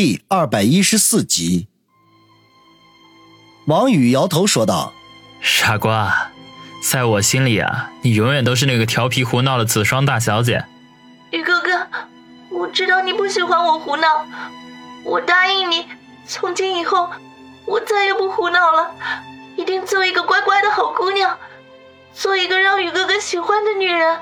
[0.00, 1.66] 第二百一十四集。
[3.66, 4.92] 王宇摇头说道
[5.42, 6.30] ：“傻瓜，
[6.80, 10.64] 在我心里啊，你永远都是那个调皮胡闹的子双大小姐。”
[11.32, 11.84] 宇哥哥，
[12.50, 14.24] 我知道你不喜欢我胡闹，
[15.02, 15.84] 我答应你，
[16.28, 17.10] 从今以后
[17.66, 18.92] 我再也不胡闹了，
[19.56, 21.36] 一定做一个乖乖的好姑娘，
[22.14, 24.20] 做一个让宇哥哥喜欢的女人。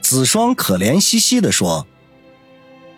[0.00, 1.88] 子双可怜兮兮的说。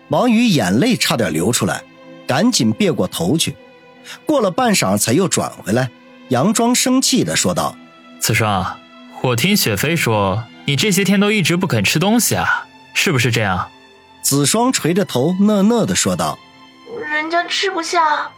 [0.09, 1.81] 王宇眼泪差点流出来，
[2.27, 3.55] 赶紧别过头去。
[4.25, 5.89] 过了半晌，才又转回来，
[6.29, 7.75] 佯装生气的说道
[8.19, 8.79] ：“子双，
[9.21, 13.69] 我听雪飞说，你这些天都一直不肯吃东西啊，是不是这样？”
[14.21, 16.37] 子双垂着头，讷讷的说道
[17.09, 18.31] ：“人家吃不下。”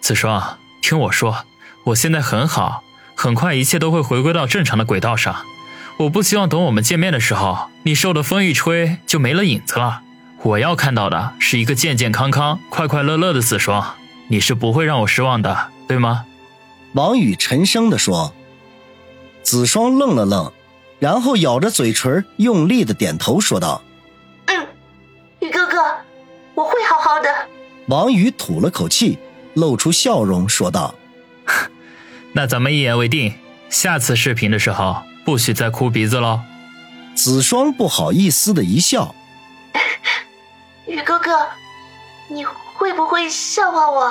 [0.00, 1.44] 子双，听我说，
[1.84, 2.82] 我现在很好，
[3.14, 5.44] 很快一切都会回归到正常的轨道上。
[5.98, 10.02] 我不希望等我们见面的时候，你受的风一吹就没了影子了。
[10.42, 13.96] 我要看到的是一个健健康康、快快乐乐的子双。
[14.28, 16.24] 你是不会让我失望的，对吗？
[16.94, 18.34] 王宇沉声地说。
[19.42, 20.52] 子双愣了愣，
[20.98, 23.82] 然后咬着嘴唇，用力的点头说道
[24.46, 24.66] ：“嗯，
[25.40, 25.76] 宇哥哥，
[26.54, 27.28] 我会好好的。”
[27.88, 29.18] 王宇吐了口气，
[29.54, 30.94] 露出笑容说道
[32.32, 33.34] ：“那咱们一言为定，
[33.68, 36.40] 下次视频的时候不许再哭鼻子喽。”
[37.16, 39.14] 子双不好意思的一笑
[40.86, 41.46] ：“宇哥哥，
[42.28, 42.44] 你。”
[42.80, 44.10] 会不会笑话我，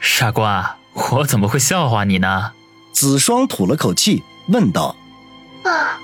[0.00, 0.76] 傻瓜？
[0.92, 2.50] 我怎么会笑话你呢？
[2.92, 4.96] 子双吐了口气，问道
[5.62, 6.00] ：“啊，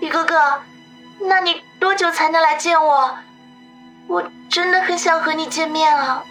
[0.00, 0.36] 宇哥哥，
[1.28, 3.12] 那你多久才能来见我？
[4.06, 6.22] 我真的很想和你见面啊。”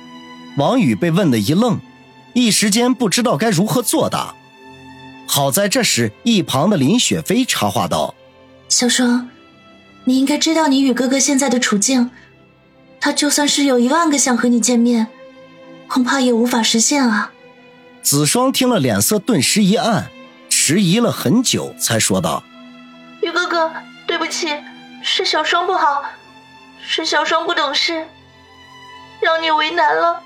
[0.55, 1.81] 王宇被问的一愣，
[2.31, 4.33] 一时间不知道该如何作答。
[5.27, 8.15] 好在这时，一旁的林雪飞插话道
[8.69, 9.27] ：“小双，
[10.05, 12.09] 你应该知道你宇哥哥现在的处境。”
[13.03, 15.07] 他就算是有一万个想和你见面，
[15.89, 17.33] 恐怕也无法实现啊！
[18.01, 20.09] 子双听了，脸色顿时一暗，
[20.47, 22.41] 迟疑了很久，才说道
[23.21, 23.69] ：“于哥哥，
[24.07, 24.47] 对不起，
[25.03, 26.01] 是小双不好，
[26.81, 28.07] 是小双不懂事，
[29.19, 30.23] 让你为难了。”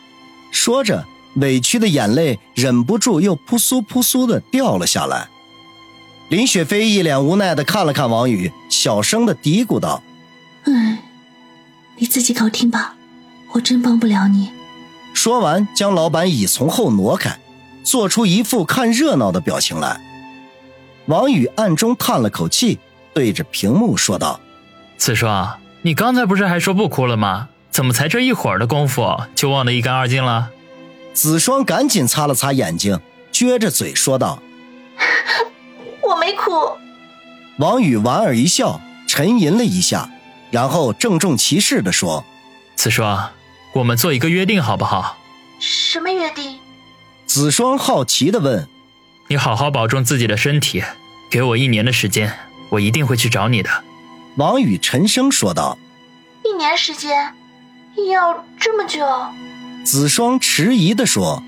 [0.54, 1.04] 说着，
[1.38, 5.30] 委屈的眼泪忍不住又扑簌扑簌的掉了下来。
[6.30, 10.07] 林雪飞一脸无奈的看了看王宇，小声的嘀咕道：“唉。”
[11.98, 12.96] 你自己搞定吧，
[13.54, 14.52] 我真帮不了你。
[15.14, 17.40] 说完，将老板椅从后挪开，
[17.84, 20.00] 做出一副看热闹的表情来。
[21.08, 22.80] 王宇暗中叹了口气，
[23.14, 24.40] 对着屏幕说道
[24.98, 27.50] ：“子双，你刚才不是还说不哭了吗？
[27.72, 30.52] 怎么才这一会儿的功夫就忘得一干二净了？”
[31.14, 33.00] 子双赶紧擦了擦眼睛，
[33.32, 34.44] 撅着嘴说道：
[36.04, 36.52] “我没哭。”
[37.58, 40.12] 王宇莞尔一笑，沉吟了一下。
[40.52, 42.24] 然后郑重其事地说
[42.76, 43.32] ：“子双，
[43.74, 45.18] 我们做一个约定好不好
[45.60, 46.60] ？”“什么约定？”
[47.28, 48.68] 子双好奇地问。
[49.28, 50.84] “你好好保重自己的身体，
[51.30, 53.70] 给我一年的时间，我一定会去找你的。”
[54.38, 55.78] 王宇沉声说道。
[56.46, 57.34] “一年时间？
[58.10, 59.06] 要这么久？”
[59.84, 61.44] 子双迟疑地说。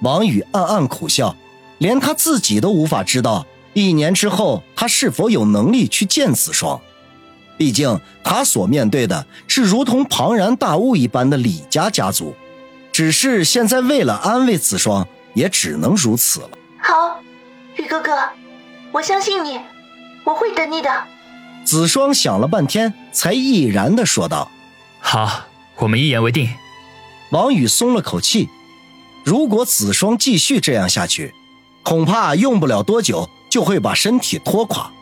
[0.00, 1.36] 王宇暗暗苦笑，
[1.78, 6.80] 连他自己都无法知道，一年之后他是否有能力去见子双。
[7.58, 12.34] 毕竟他所面对的是如同庞然大物一般的李家家族，
[12.92, 16.50] 只是现在为了安慰子双，也只能如此了。
[16.78, 17.20] 好，
[17.76, 18.12] 宇哥哥，
[18.92, 19.60] 我相信你，
[20.24, 21.04] 我会等你的。
[21.64, 24.50] 子双想了半天，才毅然的说道
[25.00, 25.46] ：“好，
[25.78, 26.48] 我们一言为定。”
[27.32, 28.48] 王宇松了口气，
[29.24, 31.34] 如果子双继续这样下去，
[31.82, 34.92] 恐怕用不了多久就会把身体拖垮。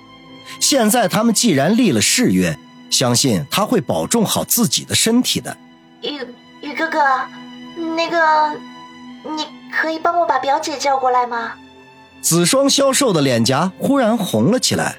[0.60, 2.56] 现在他们既然立了誓约，
[2.90, 5.56] 相信他会保重好自己的身体的。
[6.02, 6.18] 宇
[6.62, 6.98] 宇哥哥，
[7.96, 8.58] 那个，
[9.24, 11.52] 你可以帮我把表姐叫过来吗？
[12.20, 14.96] 子双消瘦的脸颊忽然红了起来，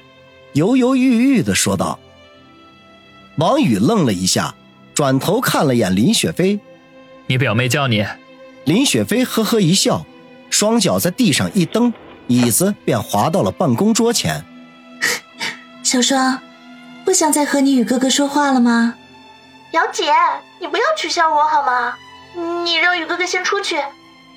[0.52, 1.98] 犹犹豫豫的说道。
[3.38, 4.54] 王宇愣了一下，
[4.94, 6.60] 转头看了眼林雪飞
[7.26, 8.06] ：“你表妹叫你。”
[8.64, 10.06] 林雪飞呵呵一笑，
[10.50, 11.92] 双脚在地上一蹬，
[12.26, 14.44] 椅子便滑到了办公桌前。
[15.86, 16.40] 小双，
[17.04, 18.94] 不想再和你宇哥哥说话了吗？
[19.70, 20.12] 姚姐，
[20.58, 21.94] 你不要取笑我好吗？
[22.64, 23.76] 你让宇哥哥先出去，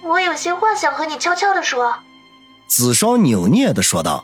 [0.03, 1.95] 我有些话想和你悄悄的说。
[2.67, 4.23] 子双扭捏的说道。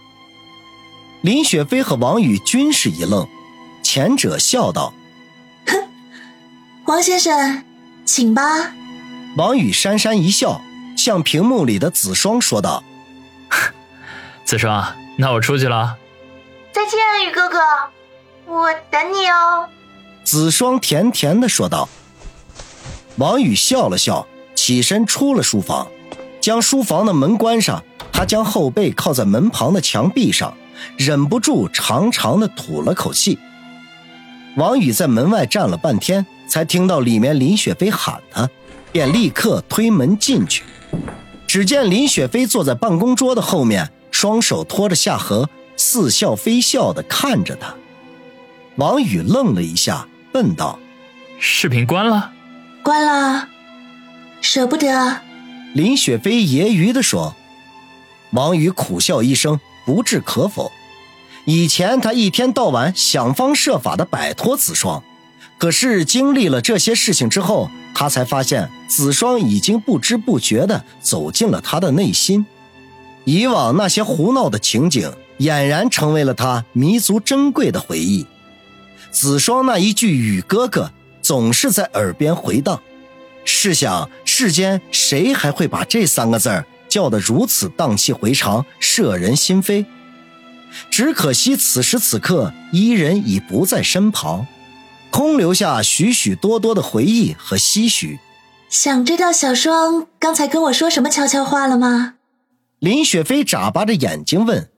[1.24, 3.28] 林雪飞和王宇均是一愣，
[3.82, 4.94] 前者笑道
[5.66, 5.90] ：“哼，
[6.86, 7.64] 王先生，
[8.06, 8.72] 请吧。”
[9.36, 10.62] 王宇讪讪一笑，
[10.96, 12.84] 向屏幕里的子双说道
[14.46, 15.98] ：“子双，那我出去了。”
[16.76, 17.58] 再见，宇哥哥，
[18.48, 19.66] 我等你哦。
[20.26, 21.88] 子双甜甜的说道。
[23.16, 25.88] 王宇笑了笑，起身出了书房，
[26.42, 27.82] 将书房的门关上。
[28.12, 30.54] 他将后背靠在门旁的墙壁上，
[30.98, 33.40] 忍不住长长的吐了口气。
[34.58, 38.50] 王宇在门外站了半天，才听到里面林雪飞喊他，
[38.92, 40.66] 便立刻推门进去。
[41.48, 47.76] 只见林雪飞坐在办公桌的后面，双手托着下颌，似笑非笑的看着他。
[48.76, 50.80] 王宇愣了一下，问道
[51.40, 52.32] ：“视频关了
[52.84, 53.48] ？”“关了，
[54.42, 55.22] 舍不得。”
[55.74, 57.36] 林雪飞揶揄的说。
[58.32, 60.72] 王宇苦笑一声，不置可否。
[61.46, 65.04] 以前他一天到晚想方设法的摆脱子双，
[65.58, 72.46] 可是经历了这些事情之后，他才发现子双已经不知不觉的走进了他的内心。
[73.24, 78.26] 以往那些胡闹的情景，俨然成为了他弥足珍贵的回忆。
[79.12, 80.92] 子双那一句“雨哥哥”
[81.22, 82.82] 总是在耳边回荡。
[83.46, 86.66] 试想，世间谁还会把这三个字儿？
[86.88, 89.86] 叫得如此荡气回肠，摄人心扉。
[90.90, 94.48] 只可惜此时此刻，伊人已不在身旁，
[95.10, 98.20] 空留下许许多多的回忆和唏嘘。
[98.70, 102.16] 想知道小双刚才跟我说什么悄悄话了吗？
[102.80, 104.70] 林雪飞眨巴着眼睛问。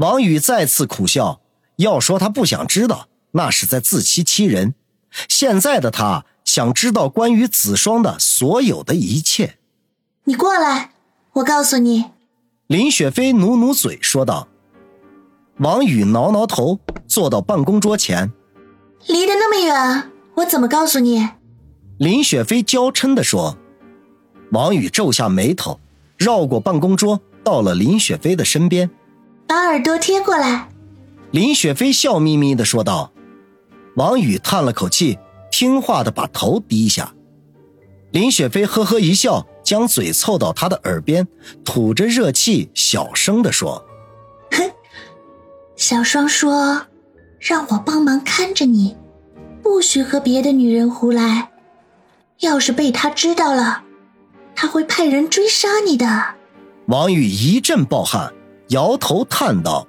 [0.00, 1.42] 王宇再次苦笑，
[1.76, 4.74] 要说他不想知道，那是在自欺欺人。
[5.28, 9.58] 现在的他想知道关于子双的所有的一切。
[10.24, 10.92] 你过来。
[11.34, 12.06] 我告诉你，
[12.66, 14.48] 林雪飞努努嘴说道。
[15.58, 18.32] 王宇挠挠头，坐到办公桌前。
[19.06, 21.28] 离得那么远，我怎么告诉你？
[21.98, 23.56] 林雪飞娇嗔地说。
[24.50, 25.78] 王宇皱下眉头，
[26.16, 28.90] 绕过办公桌，到了林雪飞的身边，
[29.50, 30.68] 把耳朵贴过来。
[31.32, 33.10] 林雪飞笑眯眯的说道。
[33.96, 35.18] 王宇叹了口气，
[35.50, 37.12] 听话的把头低下。
[38.12, 39.44] 林雪飞呵呵一笑。
[39.62, 41.28] 将嘴凑到他的耳边，
[41.64, 43.84] 吐着热气，小声的说
[44.50, 44.68] ：“哼，
[45.76, 46.86] 小双说，
[47.38, 48.96] 让我帮忙看着你，
[49.62, 51.50] 不许和别的女人胡来。
[52.40, 53.84] 要是被他知道了，
[54.56, 56.34] 他会派人追杀你的。”
[56.88, 58.32] 王宇一阵暴汗，
[58.70, 59.86] 摇头叹道：“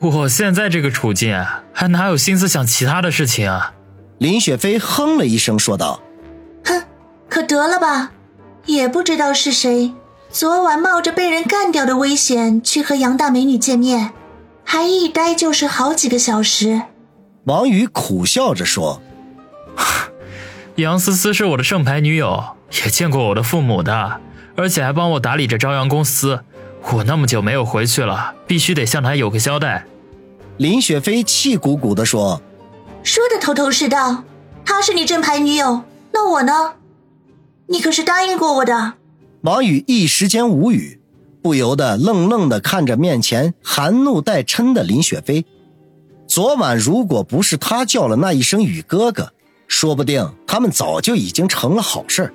[0.00, 3.74] 我现在这个处境，还哪有心思想其他的事情啊？”
[4.18, 6.00] 林雪飞哼了一声，说道
[6.64, 6.82] ：“哼，
[7.28, 8.12] 可得了吧。”
[8.64, 9.94] 也不知道是谁，
[10.30, 14.12] 昨晚冒着被人干掉的危险去和杨大美女见面，
[14.64, 16.82] 还一待就是好几个小时。
[17.44, 19.00] 王宇苦笑着说
[20.76, 24.20] ：“杨思思是我的正牌女友，也见过我的父母的，
[24.56, 26.40] 而且还帮我打理着朝阳公司。
[26.92, 29.86] 我那么久没有回去了，必须得向他有个交代。”
[30.58, 32.40] 林雪飞气鼓鼓地说
[33.02, 34.24] ：“说的头头是道，
[34.64, 36.74] 她是你正牌女友，那我呢？”
[37.68, 38.94] 你可是答应过我的。
[39.42, 41.00] 王宇一时间无语，
[41.42, 45.44] 不由得愣愣的看着面前含怒带嗔的林雪飞。
[46.28, 49.32] 昨晚如果不是他叫了那一声“宇哥哥”，
[49.68, 52.32] 说不定他们早就已经成了好事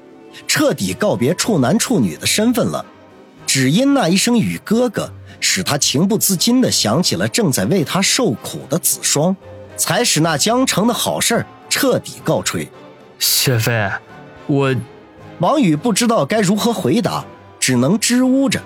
[0.48, 2.86] 彻底告别处男处女的身份了。
[3.54, 5.12] 只因那一声“雨哥哥”，
[5.42, 9.36] 使他情不自禁的想起了正在为他受苦的子双，
[9.76, 12.72] 才使那江城的好事彻底告吹。
[13.20, 13.92] 雪飞，
[14.48, 14.74] 我。
[15.40, 17.26] 王宇不知道该如何回答，
[17.60, 18.62] 只能支吾着。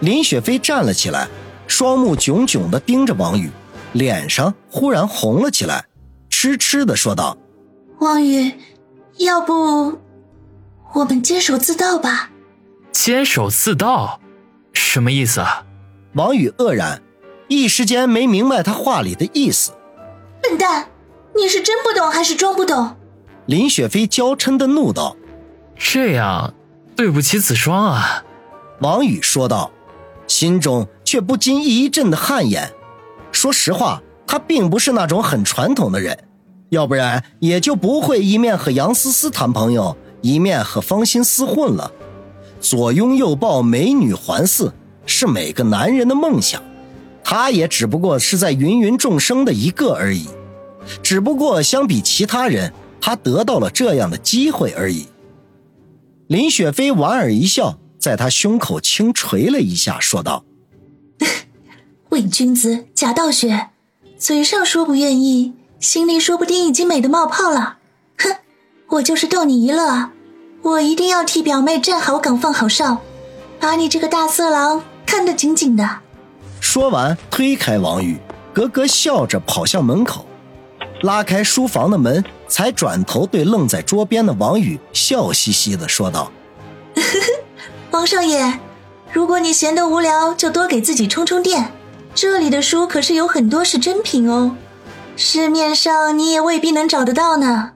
[0.00, 1.28] 林雪飞站了起来，
[1.68, 3.48] 双目炯炯地盯着王宇，
[3.92, 5.84] 脸上忽然红了起来，
[6.28, 7.38] 痴痴地说道
[8.00, 8.54] ：“王宇，
[9.18, 10.00] 要不
[10.94, 12.30] 我们监守自盗吧？”
[12.92, 14.20] 监守自盗，
[14.72, 15.64] 什么意思啊？
[16.14, 17.02] 王宇愕然，
[17.48, 19.72] 一时间没明白他话里的意思。
[20.42, 20.88] 笨蛋，
[21.36, 22.96] 你是真不懂还是装不懂？
[23.46, 25.16] 林雪飞娇嗔的怒道。
[25.76, 26.52] 这样，
[26.96, 28.24] 对不起子双啊，
[28.80, 29.70] 王宇说道，
[30.26, 32.72] 心中却不禁一阵的汗颜。
[33.30, 36.18] 说实话，他并不是那种很传统的人，
[36.70, 41.92] 要不然也就不会一面和杨思思谈朋友，一面和方心厮混了。
[42.60, 44.72] 左拥右抱，美女环伺，
[45.06, 46.62] 是每个男人的梦想。
[47.24, 50.28] 他也只不过是在芸芸众生的一个而已，
[51.02, 55.06] 只不过相比其他人，他得到了这样的机会而已。
[56.26, 60.44] 林雪飞莞尔一笑，在他胸口轻捶了一下，说道
[62.10, 63.68] ：“伪君子，假道学，
[64.16, 67.78] 嘴上说不愿意，心里说不定已经美得冒泡了。
[68.18, 68.36] 哼，
[68.88, 70.10] 我就是逗你一乐，
[70.62, 72.98] 我一定要替表妹站好岗，放好哨，
[73.60, 75.88] 把你这个大色狼看得紧紧的。”
[76.60, 78.18] 说完，推开王宇，
[78.52, 80.26] 咯咯笑着跑向门口，
[81.02, 86.30] 拉开书房的门，才转头对愣在桌边的王宇笑嘻嘻的说道
[87.92, 88.58] ：“王少爷，
[89.12, 91.72] 如果你闲得无聊，就多给自己充充电。
[92.14, 94.56] 这里的书可是有很多是真品哦，
[95.16, 97.72] 市面上你也未必能找得到呢。”